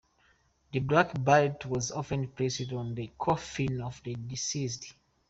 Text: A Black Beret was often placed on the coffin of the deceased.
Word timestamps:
A 0.73 0.79
Black 0.79 1.23
Beret 1.23 1.67
was 1.67 1.91
often 1.91 2.29
placed 2.29 2.73
on 2.73 2.95
the 2.95 3.11
coffin 3.19 3.81
of 3.81 4.01
the 4.03 4.15
deceased. 4.15 4.95